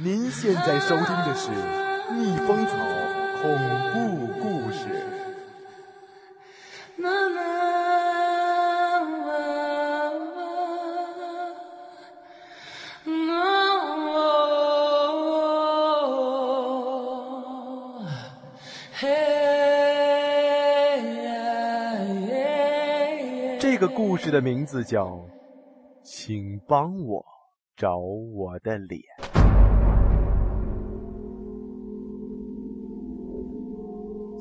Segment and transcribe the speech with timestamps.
[0.00, 1.50] 您现在收听的是
[2.14, 2.76] 《蜜蜂草
[3.42, 3.50] 恐
[3.92, 4.86] 怖故事》。
[23.58, 25.06] 这个故事的名字叫
[26.04, 27.24] 《请帮我
[27.76, 29.00] 找我的脸》。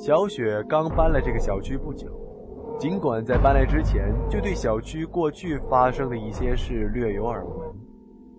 [0.08, 2.08] 小雪刚搬来这个小区不久，
[2.80, 7.76] 尽管在搬来之前就对小区过去发生的一些事略有耳闻，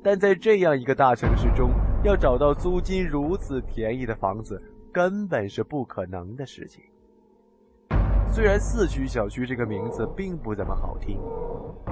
[0.02, 1.70] 但在这样一个大城市中，
[2.02, 4.58] 要找到租金如此便宜的房子，
[4.90, 6.82] 根本是不可能的事情。
[8.32, 11.20] 虽然四区小区这个名字并不怎么好听，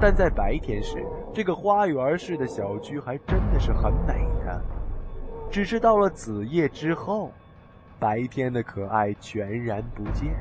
[0.01, 1.05] 但在白天时，
[1.35, 4.59] 这个花园式的小区还真的是很美的。
[5.51, 7.31] 只是到了子夜之后，
[7.99, 10.35] 白天的可爱全然不见，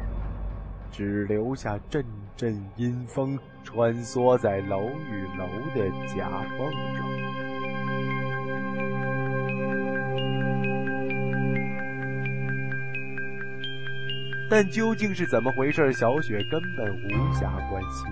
[0.92, 7.06] 只留下阵阵阴风穿梭在楼与楼的夹缝中。
[14.48, 15.92] 但究竟是怎么回事？
[15.92, 18.08] 小雪根本无暇关心，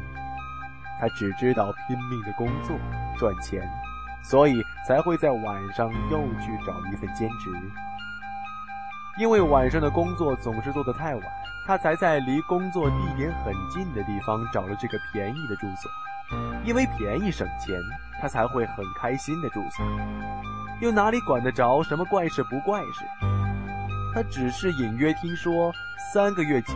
[1.00, 2.78] 她只知道拼命的工作
[3.18, 3.62] 赚钱，
[4.24, 4.54] 所以
[4.88, 7.52] 才会在晚上又去找一份兼职。
[9.20, 11.24] 因为晚上的工作总是做得太晚，
[11.68, 15.92] 他才在离工作地点很近的地方找了这个便宜的住所。
[16.64, 17.76] 因为便宜省钱，
[18.20, 19.84] 他才会很开心的住下。
[20.82, 23.06] 又哪里管得着什么怪事不怪事？
[24.16, 25.72] 他只是隐约听说，
[26.12, 26.76] 三个月前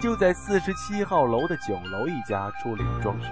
[0.00, 3.28] 就在四十七号楼的九楼一家出了一桩事，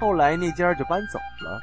[0.00, 1.60] 后来那家就搬走了。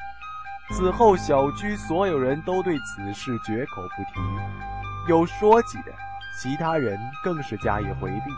[0.71, 5.91] 此后，小区所有人都对此事绝口不提，有说起的，
[6.35, 8.31] 其他人更是加以回避。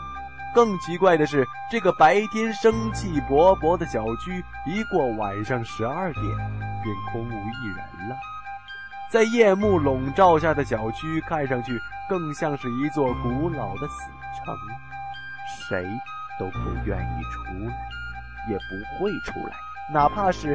[0.54, 6.24] 更奇怪的是，这个白天生气勃勃的小区，一过晚上十二点，
[6.82, 8.16] 便空无一人了。
[9.10, 14.10] 在夜幕笼罩下的小区，看上去更像是一座古老的死
[14.44, 14.56] 城，
[15.68, 15.86] 谁
[16.38, 17.74] 都不愿意出来，
[18.48, 19.54] 也不会出来，
[19.92, 20.54] 哪怕是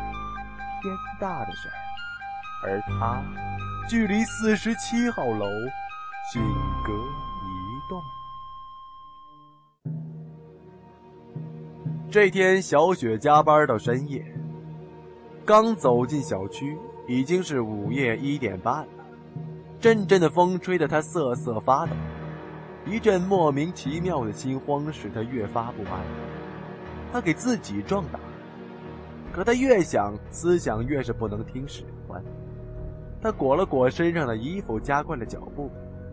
[0.82, 1.74] 天大的事儿。
[2.64, 3.22] 而他，
[3.88, 5.46] 距离四十七号楼
[6.32, 6.42] 仅
[6.84, 6.92] 隔
[7.92, 8.02] 动。
[12.10, 14.24] 这天，小雪加班到深夜，
[15.44, 16.78] 刚走进小区。
[17.08, 18.88] 已经是午夜一点半了，
[19.82, 21.92] 阵阵的风吹得他瑟瑟发抖，
[22.86, 26.00] 一阵莫名其妙的心慌使他越发不安。
[27.12, 28.22] 他给自己壮胆，
[29.34, 32.24] 可他越想，思想越是不能听使唤。
[33.22, 35.70] 他裹了裹身上的衣服，加快了脚步，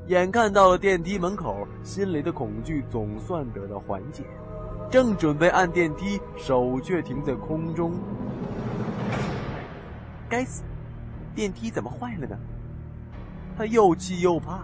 [0.09, 4.25] 眼看到了电梯门口，心里的恐惧总算得到缓解。
[4.91, 7.93] 正准备按电梯，手却停在空中。
[10.27, 10.63] 该死！
[11.35, 12.39] 电梯怎么坏了呢？
[13.55, 14.61] 他又气又怕，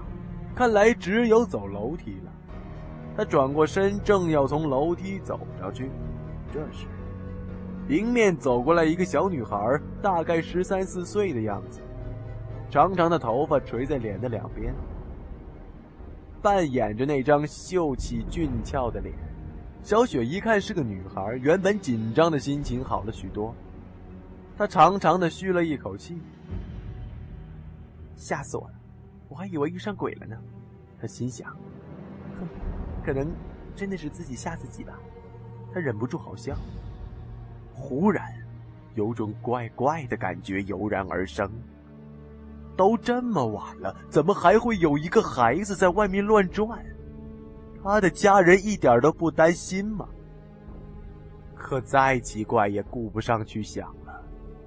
[0.54, 2.32] 看来只有走楼梯了。
[3.14, 5.90] 他转过身，正要从楼梯走上去，
[6.50, 6.86] 这时，
[7.88, 11.80] 迎面走过来一个小女孩，大概十三四岁的样子，
[12.70, 14.74] 长长的头发垂在脸的两边，
[16.44, 19.14] 扮演着那张秀气俊俏的脸。
[19.82, 23.54] 小雪一看是个女孩，原本紧张的心情好了许多。
[24.54, 26.18] 她长长的吁了一口气。
[28.14, 28.74] 吓死我了！
[29.26, 30.36] 我还以为遇上鬼了呢。
[31.00, 31.50] 他心想
[32.38, 32.46] ：“哼，
[33.02, 33.26] 可能
[33.74, 35.00] 真的是自己吓自己吧。”
[35.72, 36.54] 他忍不住好笑。
[37.72, 38.22] 忽然，
[38.94, 41.50] 有种怪怪的感觉油然而生。
[42.76, 46.84] 都这么晚了，怎么还会有一个孩子在外面乱转？
[47.82, 50.08] 他的家人一点都不担心吗？
[51.54, 54.22] 可再奇怪也顾不上去想了。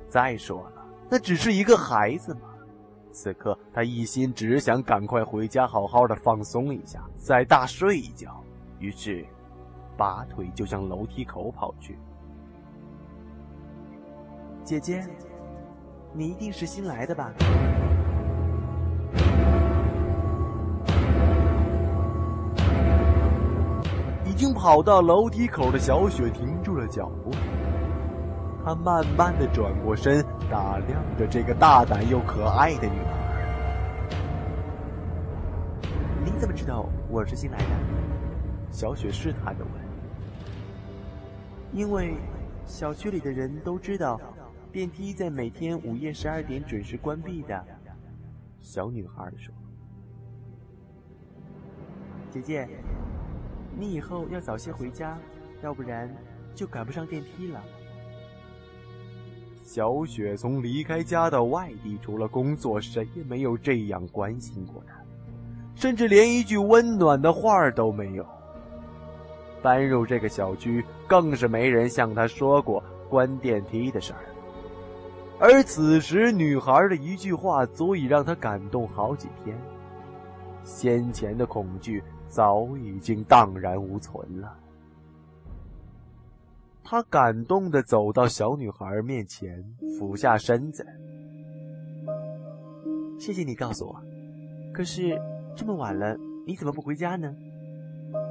[0.07, 2.41] 再说了，那只是一个孩子嘛。
[3.11, 8.43] 此刻，他一心只想赶快回家，好好的放松一下，再大睡一觉。
[8.79, 9.25] 于是，
[9.97, 11.97] 拔腿就向楼梯口跑去。
[14.63, 15.03] 姐姐，
[16.13, 17.33] 你一定是新来的吧？
[24.37, 25.79] 已经跑到楼梯口的？
[25.79, 27.31] 小雪停住了脚步。
[28.63, 33.17] 她慢慢的转过身，打量着这个大胆又可爱的女孩。
[36.23, 37.65] 你怎么知道我是新来的？
[38.69, 39.73] 小雪试探的问。
[41.73, 42.13] 因为
[42.63, 44.21] 小区里的人都知道，
[44.71, 47.65] 电梯在每天午夜十二点准时关闭的。
[48.59, 49.51] 小女孩说
[52.29, 52.69] ：“姐姐，
[53.79, 55.17] 你以后要早些回家，
[55.61, 56.09] 要不然
[56.55, 57.61] 就赶不上电梯了。”
[59.63, 64.93] 小雪从离开家到外地，除了工作，谁也没有这样关心过她，
[65.75, 68.25] 甚至连一句温暖的话都没有。
[69.61, 74.19] 搬入这个小区，更是没人向她说过关电梯的事儿。
[75.39, 79.55] 而此时，女孩的一句话足以让她感动好几天。
[80.63, 84.57] 先前的恐惧早已经荡然无存了。
[86.83, 89.63] 他感动的走到小女孩面前，
[89.97, 90.85] 俯下身子
[93.19, 94.01] ：“谢谢你告诉我。
[94.73, 95.19] 可是
[95.55, 97.35] 这么晚了，你怎么不回家呢？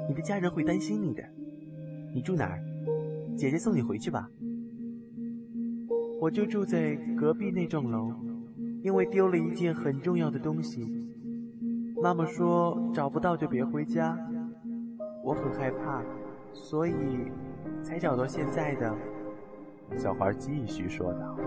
[0.08, 1.22] 你的家人会担心你的。
[2.14, 2.62] 你住哪儿？
[3.36, 4.30] 姐姐送你回去吧。”
[6.18, 8.10] 我就住在隔壁那幢楼，
[8.82, 11.05] 因为丢了一件很重要的东西。
[12.02, 14.16] 妈妈说找不到就别回家，
[15.24, 16.02] 我很害怕，
[16.52, 16.92] 所以
[17.82, 18.94] 才找到现在的。
[19.96, 21.38] 小孩继续说道：“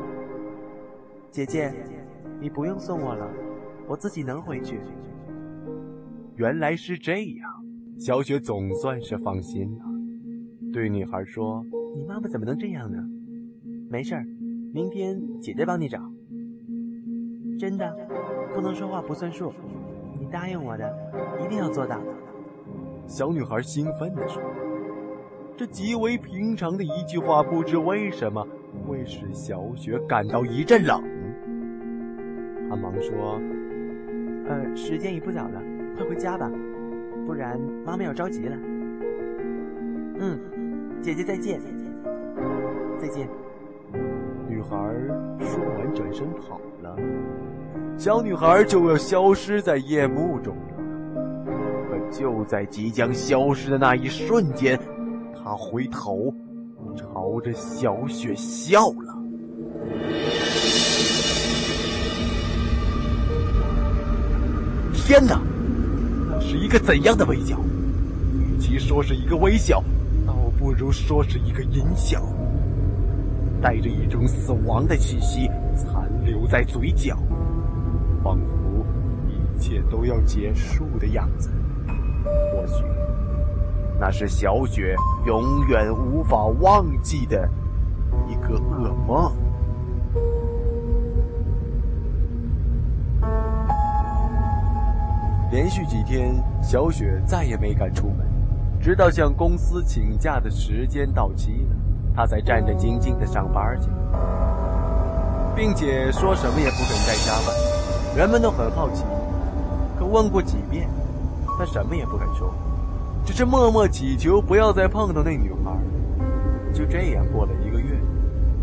[1.30, 1.74] 姐姐，
[2.42, 3.30] 你不用送我了，
[3.88, 4.80] 我自己能回去。”
[6.36, 7.66] 原来是这样，
[7.98, 9.86] 小雪总算是放心了，
[10.74, 11.64] 对女孩说
[11.96, 12.98] ：“你妈妈怎么能这样呢？
[13.90, 14.16] 没事。”
[14.72, 16.00] 明天姐姐帮你找，
[17.60, 17.92] 真的，
[18.54, 19.52] 不能说话不算数。
[20.30, 20.88] 你答应我的，
[21.44, 22.00] 一定要做到。
[23.08, 24.40] 小女孩兴奋地说
[25.58, 28.46] ：“这极为平常的一句话，不知为什么
[28.88, 31.02] 会使小雪感到一阵冷。”
[32.70, 33.42] 她忙说
[34.46, 35.60] ：“呃，时间已不早了，
[35.98, 36.48] 快回家吧，
[37.26, 38.56] 不然妈妈要着急了。”
[40.22, 40.40] 嗯，
[41.02, 41.60] 姐姐再见，
[43.00, 43.28] 再见。
[44.48, 44.78] 女孩
[45.40, 46.96] 说完，转身跑了。
[48.00, 50.62] 小女孩就要消失在夜幕中了。
[51.90, 54.80] 可就在即将消失的那一瞬间，
[55.36, 56.34] 她回头，
[56.96, 59.14] 朝着小雪笑了。
[64.94, 65.42] 天哪，
[66.30, 67.60] 那是一个怎样的微笑？
[67.60, 69.84] 与其说是一个微笑，
[70.26, 72.24] 倒不如说是一个淫笑。
[73.62, 77.18] 带着一种死亡的气息残留在嘴角，
[78.24, 78.86] 仿佛
[79.28, 81.50] 一切都要结束的样子。
[82.52, 82.84] 或许，
[84.00, 84.96] 那是小雪
[85.26, 87.50] 永远无法忘记的
[88.28, 89.32] 一个噩梦。
[95.52, 98.28] 连续几天，小雪再也没敢出门，
[98.80, 101.76] 直到向公司请假的时间到期了。
[102.16, 103.90] 她才战战兢兢地上班去，
[105.56, 107.69] 并且说什么也不肯再加班。
[108.16, 109.04] 人们都很好奇，
[109.98, 110.90] 可问过几遍，
[111.58, 112.54] 他什么也不肯说，
[113.26, 115.78] 只是默默祈求不要再碰到那女孩。
[116.74, 118.00] 就这样过了一个月，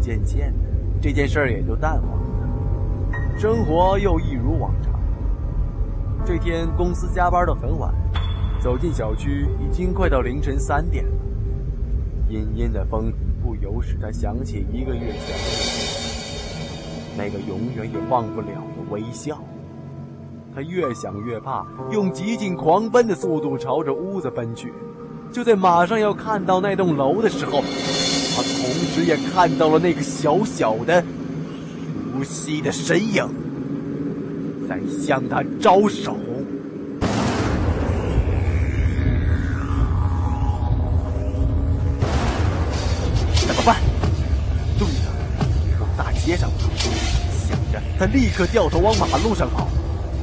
[0.01, 0.69] 渐渐的，
[1.01, 4.93] 这件事儿也就淡忘了，生活又一如往常。
[6.25, 7.95] 这天公司加班到很晚，
[8.61, 11.11] 走进小区已经快到凌晨三点了，
[12.29, 13.13] 阴阴的风。
[13.47, 15.86] 不由使他想起一个月前
[17.17, 19.43] 那个永远也忘不了的微笑。
[20.55, 24.73] 他越想越怕，用极尽狂奔的速度朝着屋子奔去。
[25.33, 31.03] 就在马上要看到那栋楼的时候，他同时也看到了那个小小的、
[32.15, 33.29] 熟悉的身影，
[34.69, 36.17] 在向他招手。
[46.27, 46.66] 街上跑，想着
[47.99, 49.69] 他立刻掉头往马路上跑，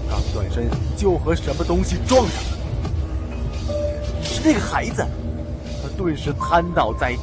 [0.08, 5.04] 刚转身就和什么东西撞上了，是那个孩子，
[5.82, 7.22] 他顿时瘫倒在地，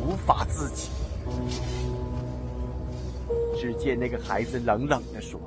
[0.00, 0.88] 无法自己。
[3.60, 5.38] 只见那个孩子冷冷地说：“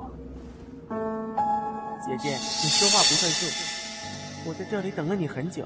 [2.06, 5.64] 姐姐，你说话不算数，我在这里等了你很久，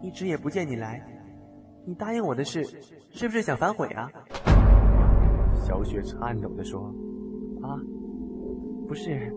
[0.00, 1.04] 一直也不见你来，
[1.84, 2.64] 你答应我的事，
[3.12, 4.08] 是不是想反悔啊？”
[5.66, 6.92] 小雪颤抖地说：“，
[8.92, 9.34] 不是，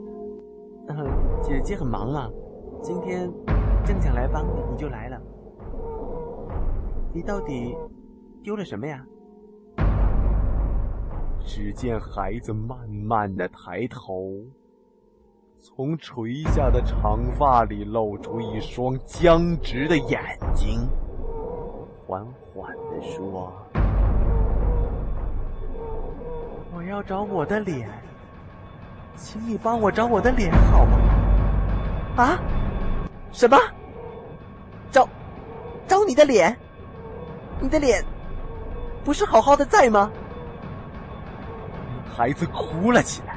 [0.89, 0.95] 呃，
[1.41, 2.29] 姐姐很忙啊，
[2.81, 3.31] 今天
[3.85, 5.17] 正想来帮你，你就来了。
[7.13, 7.73] 你到底
[8.43, 9.01] 丢了什么呀？”
[11.39, 14.33] 只见孩子慢慢的抬头，
[15.57, 20.19] 从垂下的长发里露出一双僵直的眼
[20.53, 20.85] 睛，
[22.05, 23.53] 缓缓的说。
[26.75, 27.87] 我要找我的脸，
[29.15, 30.97] 请你帮我找我的脸好吗？
[32.17, 32.39] 啊？
[33.31, 33.57] 什么？
[34.91, 35.07] 找
[35.87, 36.57] 找你的脸？
[37.59, 38.03] 你的脸
[39.03, 40.11] 不是好好的在吗？
[42.15, 43.35] 孩子哭了起来。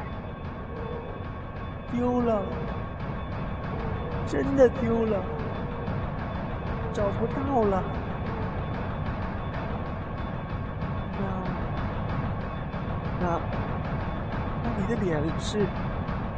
[1.91, 2.43] 丢了，
[4.27, 5.23] 真的丢了，
[6.93, 7.83] 找不到了。
[13.21, 13.41] 那那
[14.89, 15.61] 的脸是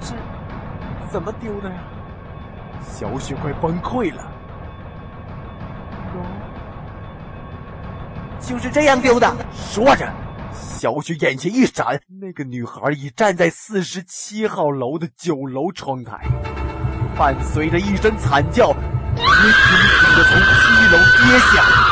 [0.01, 0.15] 是
[1.11, 1.77] 怎么丢的呀？
[2.83, 4.23] 小雪快崩溃了。
[6.15, 6.23] 有，
[8.41, 9.33] 就是这样丢的。
[9.53, 10.07] 说着。
[10.53, 16.19] 小雪眼前一闪，那个女孩已站在四十七号楼的九楼窗台，
[17.17, 18.83] 伴随着一声惨叫，也挺
[19.17, 21.90] 挺的从七楼跌下。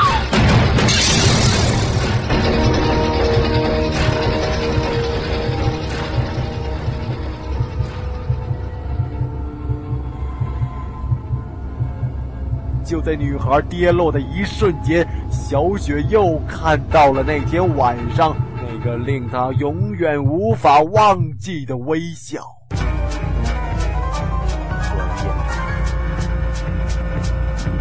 [12.88, 18.34] 就在女孩跌落的一瞬间，小雪又看到了那天晚上。
[18.56, 22.40] 那个令她永远无法忘记的微笑。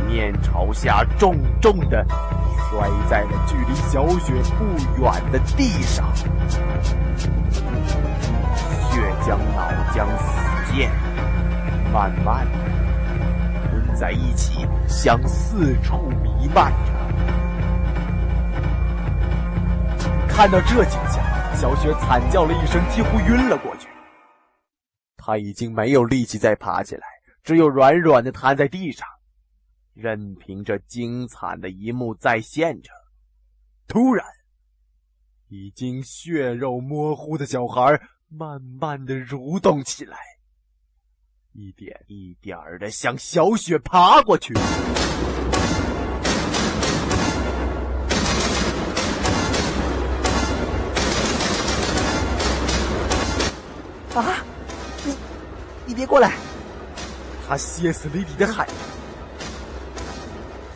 [0.09, 2.05] 面朝下，重重的
[2.69, 6.13] 摔在了距离小雪不远的地上。
[8.91, 10.89] 血浆、脑浆、死溅，
[11.93, 12.86] 慢慢的
[13.97, 16.93] 在一起，向四处弥漫着。
[20.27, 21.23] 看到这景象，
[21.55, 23.87] 小雪惨叫了一声，几乎晕了过去。
[25.17, 27.07] 她已经没有力气再爬起来，
[27.43, 29.07] 只有软软的瘫在地上，
[29.95, 32.91] 任凭这惊惨的一幕再现着。
[33.87, 34.23] 突然，
[35.47, 37.99] 已经血肉模糊的小孩
[38.29, 40.17] 慢慢的蠕动起来，
[41.59, 44.53] 一点一点的向小雪爬过去。
[54.13, 54.45] 啊！
[55.03, 55.15] 你，
[55.87, 56.33] 你别过来！
[57.47, 58.67] 他歇斯底里的喊：“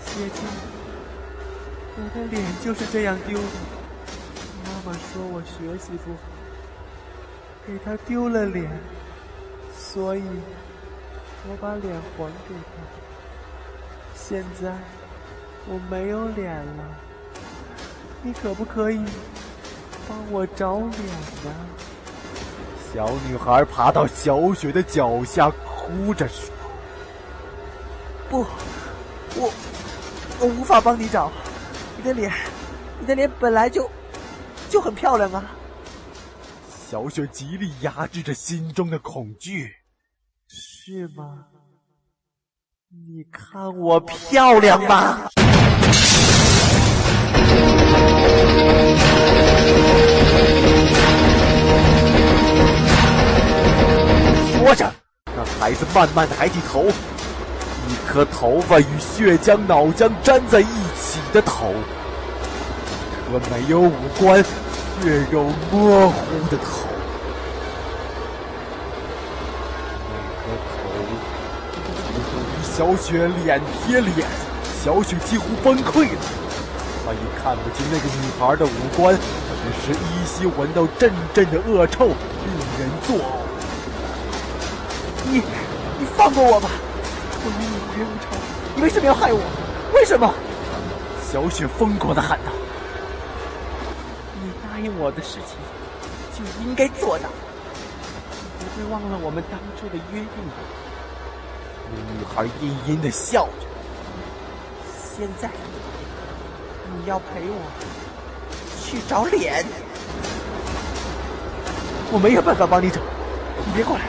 [0.04, 0.42] 姐姐，
[1.96, 3.46] 我的脸就是这样丢的。
[4.66, 6.20] 妈妈说我学习不好，
[7.68, 8.68] 给他丢了脸，
[9.78, 10.24] 所以
[11.50, 12.82] 我把脸还给他。
[14.16, 14.72] 现在
[15.68, 16.84] 我没有脸了，
[18.22, 19.04] 你可不可以
[20.08, 20.92] 帮我找脸
[21.44, 21.54] 呢？”
[22.94, 26.54] 小女孩爬到小雪的脚下，哭着说
[28.30, 28.46] ：“不，
[29.36, 29.52] 我
[30.42, 31.32] 我无法帮你找，
[31.98, 32.32] 你的脸，
[33.00, 33.90] 你的脸本来就
[34.70, 35.44] 就很漂亮啊。”
[36.90, 39.74] 小雪极力压制着心中的恐惧
[40.92, 41.46] ，“是吗？
[42.90, 45.20] 你看我漂亮吗？”
[54.58, 54.92] 说着，
[55.34, 60.66] 那孩子慢慢抬起头，一颗头发与血浆、脑浆粘在一
[61.00, 64.44] 起的头，一颗没有五官、
[65.02, 66.91] 血肉模糊的头。
[72.82, 74.28] 小雪脸贴脸，
[74.84, 76.20] 小雪几乎崩溃了。
[77.06, 82.16] 她已看不清那个女孩的五官，只是依稀闻到阵阵的恶臭，令
[82.80, 83.22] 人作呕。
[85.26, 85.44] 你，
[86.00, 86.72] 你放过我吧！
[87.46, 88.36] 我与你无冤无仇，
[88.76, 89.40] 你为什么要害我？
[89.94, 90.34] 为什么？
[91.32, 92.52] 小雪疯狂的喊道
[94.42, 95.56] ：“你答应我的事情
[96.34, 97.30] 就应该做到，
[98.42, 100.58] 你不会忘了我们当初的约定吧。”
[101.96, 103.68] 女孩阴阴的笑着。
[105.18, 105.50] 现在
[106.96, 107.62] 你要陪我
[108.82, 109.66] 去找脸，
[112.12, 113.00] 我没有办法帮你找，
[113.66, 114.04] 你别过来。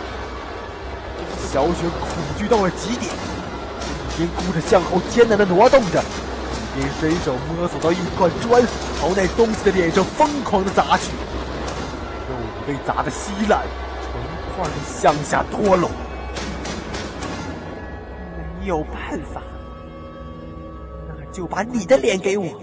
[1.53, 2.09] 小雪恐
[2.39, 6.03] 惧到了极点，一边哭着向后艰难的挪动着，
[6.75, 8.63] 一边伸手摸索到一块砖，
[8.99, 11.11] 朝那东西的脸上疯狂的砸去。
[12.29, 12.35] 肉
[12.67, 13.67] 被砸得稀烂，
[14.01, 14.13] 成
[14.57, 15.91] 块的向下脱落。
[18.65, 19.43] 有办法，
[21.09, 22.61] 那就把你的脸给我，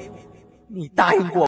[0.67, 1.37] 你答应过。